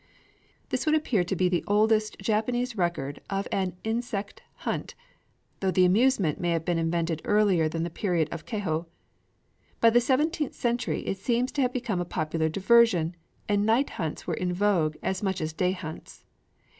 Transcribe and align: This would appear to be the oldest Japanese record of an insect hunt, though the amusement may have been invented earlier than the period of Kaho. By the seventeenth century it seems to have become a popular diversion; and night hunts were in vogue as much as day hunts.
This 0.69 0.87
would 0.87 0.95
appear 0.95 1.23
to 1.23 1.35
be 1.35 1.47
the 1.47 1.63
oldest 1.67 2.17
Japanese 2.17 2.75
record 2.75 3.21
of 3.29 3.47
an 3.51 3.77
insect 3.83 4.41
hunt, 4.65 4.95
though 5.59 5.69
the 5.69 5.85
amusement 5.85 6.41
may 6.41 6.49
have 6.49 6.65
been 6.65 6.79
invented 6.79 7.21
earlier 7.23 7.69
than 7.69 7.83
the 7.83 7.91
period 7.91 8.27
of 8.31 8.43
Kaho. 8.43 8.87
By 9.79 9.91
the 9.91 10.01
seventeenth 10.01 10.55
century 10.55 11.01
it 11.05 11.19
seems 11.19 11.51
to 11.51 11.61
have 11.61 11.71
become 11.71 12.01
a 12.01 12.05
popular 12.05 12.49
diversion; 12.49 13.15
and 13.47 13.63
night 13.63 13.91
hunts 13.91 14.25
were 14.25 14.33
in 14.33 14.53
vogue 14.53 14.97
as 15.03 15.21
much 15.21 15.39
as 15.39 15.53
day 15.53 15.73
hunts. 15.73 16.25